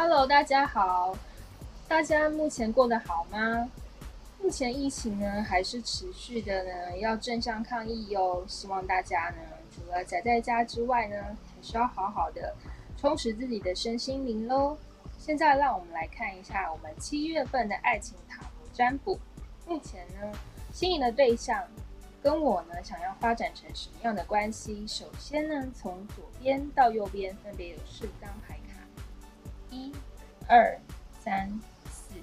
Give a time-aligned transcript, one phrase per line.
[0.00, 1.12] Hello，大家好，
[1.88, 3.68] 大家目前过得好吗？
[4.40, 8.44] 目前疫情呢还是持续的呢，要正向抗疫哟。
[8.46, 9.38] 希望大家呢，
[9.74, 12.54] 除了宅在家之外呢，还是要好好的
[12.96, 14.78] 充实自己的身心灵喽。
[15.18, 19.18] 现在让我们来看一下我们七月份的爱情塔罗占卜。
[19.66, 20.32] 目前呢，
[20.72, 21.60] 心仪的对象
[22.22, 24.86] 跟我呢，想要发展成什么样的关系？
[24.86, 28.57] 首先呢，从左边到右边分别有四张牌，
[29.70, 29.92] 一、
[30.48, 30.78] 二、
[31.20, 31.48] 三、
[31.90, 32.14] 四。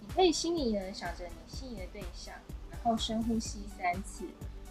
[0.00, 2.34] 你可以心里呢想着你心仪的对象，
[2.70, 4.24] 然后深呼吸三次。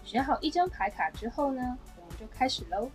[0.04, 2.90] 选好一张牌卡之后呢，我们就开始喽。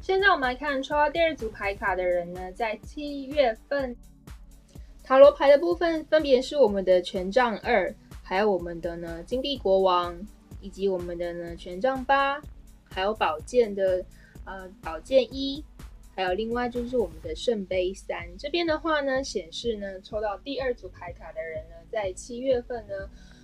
[0.00, 3.96] 现在我们来看抽到第二组牌卡的人呢，在七月份
[5.02, 7.94] 塔罗牌的部分分别是我们的权杖二，
[8.32, 10.18] 还有我们的呢金币国王，
[10.62, 12.40] 以及我们的呢权杖八，
[12.82, 14.02] 还有宝剑的
[14.46, 15.62] 呃宝剑一，
[16.16, 18.26] 还有另外就是我们的圣杯三。
[18.38, 22.94] 这边的话呢，显示呢抽到第二组牌卡的人呢，在七月份呢。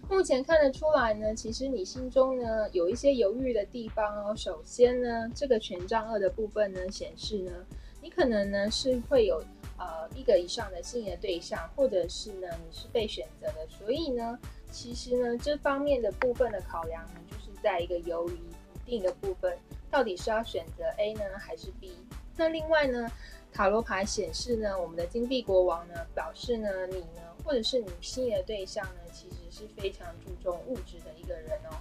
[0.09, 4.35] 目前看得出来呢，其实你心中呢有一些犹豫的地方哦。
[4.35, 7.53] 首先呢，这个权杖二的部分呢显示呢，
[8.01, 9.45] 你可能呢是会有
[9.77, 13.69] 呃一个以上的心仪的对象，或者是呢你是被选择的。
[13.69, 14.39] 所以呢，
[14.71, 18.37] 其实呢这方面的部分的考量呢，就是在一个犹豫
[18.73, 19.59] 不定的部分，
[19.91, 21.93] 到底是要选择 A 呢还是 B？
[22.37, 23.11] 那另外呢，
[23.53, 29.37] 塔罗牌显示呢，我们的金币国王呢表示呢，你呢或者是你心仪的对象呢，其实。
[29.51, 31.75] 是非常注重物质的一个人哦，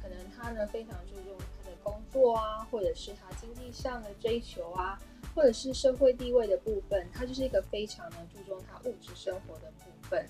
[0.00, 4.96] 可能他呢非常注重他的工作啊，或者是他经济上的追求啊，
[5.34, 10.24] 或者是社会地位的部分，他就是一个非常呢注重他物质生活的部分。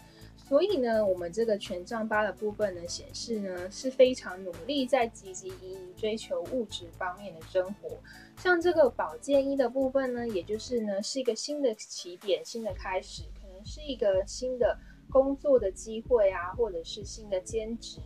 [0.47, 7.99] 所以呢，我们这个权杖八的部分呢，显示呢是非常努力在积极营营追求物质方面的生活。
[8.37, 14.79] 像这个宝剑一的部分呢，也就是呢是一个新的起点、新的开始，可能是一个新的。
[15.11, 18.01] 工作的机会啊，或者是新的兼职，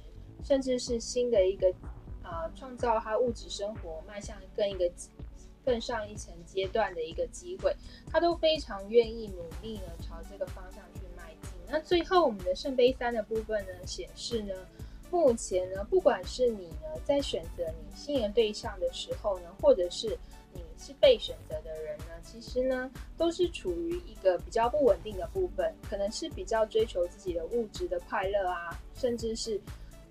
[0.44, 1.72] 甚至是新的一个
[2.22, 4.92] 呃，创造他物质生活迈向更一个
[5.64, 7.74] 更上一层阶段的一个机会，
[8.10, 11.07] 他都非常愿意努力呢，朝这个方向去。
[11.70, 14.54] 那最后我们的圣杯三的部分呢，显示呢，
[15.10, 20.18] 目前呢，不管是你呢在选择你心仪对象的时候呢，或者是
[20.52, 29.60] 你是被选择的人呢，其实呢，都是处于一个比较不稳定的部分，可能是比较追求自己的物质的快乐啊，甚至是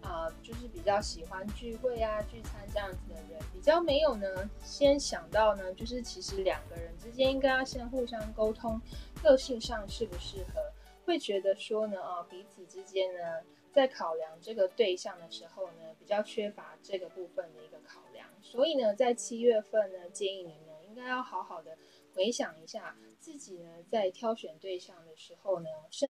[0.02, 8.80] 啊，就是比较喜欢聚会啊、聚餐这样子的人，比较没有呢，先想到呢，就是其实两个人之间应该要先互相沟通，
[9.24, 10.62] 个性上适不适合，
[11.08, 13.42] 会觉得说呢，啊，彼此之间呢，
[13.72, 18.28] 在考量这个对象的时候呢，比较缺乏这个部分的一个考量。
[18.42, 21.78] 所以呢，在七月份呢，建议你们，应该要好好的
[22.14, 26.06] 回想一下自己呢，在挑选对象的时候呢，是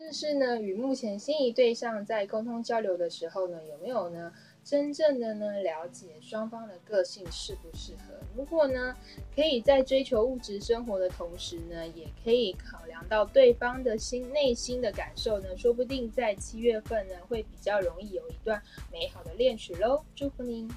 [0.00, 4.32] 但是呢，与目前心仪对象在沟通交流的时候呢，有没有呢，
[4.62, 8.14] 真正的呢，了解双方的个性适不适合？
[8.36, 8.96] 如果呢，
[9.34, 20.04] 可以在追求物质生活的同时呢，也可以考量到对方的心内心的感受呢，说不定在七月份呢，会比较容易有一段美好的恋曲喽。
[20.14, 20.70] 祝福您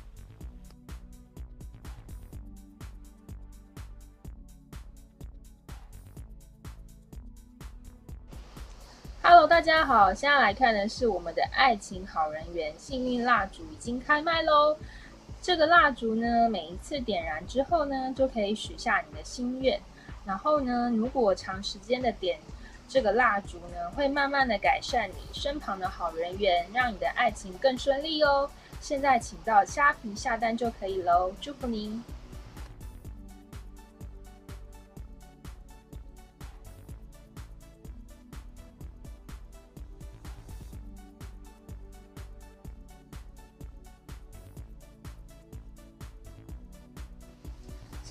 [9.47, 14.77] 大家好，现在来看的是我们的爱情好人缘幸运蜡烛已经开卖喽。
[15.41, 19.81] 这个蜡烛呢，每一次点燃之后呢，就可以许下你的心愿。
[20.25, 22.39] 然后呢，如果长时间的点
[22.87, 28.47] 这个蜡烛呢，会慢慢的改善你身旁的好人缘，让你的爱情更顺利哦。
[28.79, 32.03] 现在请到虾皮下单就可以喽，祝福您。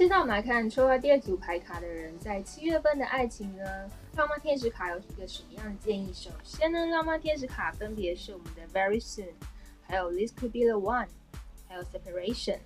[0.01, 3.65] 现在我们来看抽到第二组牌卡的人，在七月份的爱情呢，
[4.17, 6.11] 浪漫天使卡有一个什么样的建议？
[6.11, 9.35] 首先呢，浪漫天使卡分别是我们的 Very Soon，
[9.83, 11.07] 还有 This Could Be the One，
[11.69, 12.61] 还有 Separation，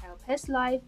[0.00, 0.82] 还有 Past Life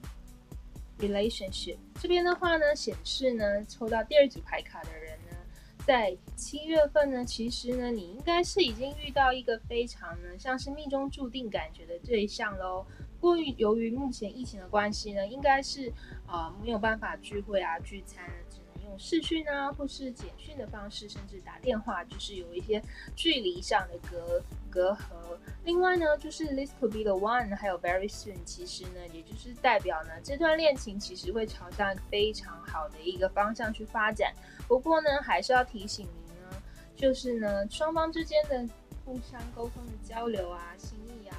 [1.00, 1.79] Relationship。
[2.00, 5.37] 这边的话呢，显示呢，抽到第二组牌卡的人呢，
[5.84, 12.87] 在七月份呢，其实呢，你应该是已经遇到一个非常呢，像是命中注定感觉的对象喽。
[13.23, 15.93] 过于由于目前疫情的关系呢，应该是
[16.27, 22.83] 呃没有办法聚会啊聚餐，只能用视讯啊，或是简讯的方式，甚至打电话，就是有一些
[23.15, 25.39] 距离上的隔隔阂。
[25.63, 34.35] 另外呢，就是 this could be the one，还有 very soon，其实呢，也就是代表呢，这段恋情其实会朝向非常好的一个方向去发展。
[34.67, 36.57] 不过呢，还是要提醒您呢，
[36.97, 38.69] 就是呢，双方之间的
[39.05, 41.39] 互相沟通的交流啊，心意啊，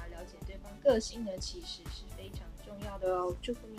[0.84, 3.34] 个性呢，其实是非常重要的哦。
[3.42, 3.78] 祝福你。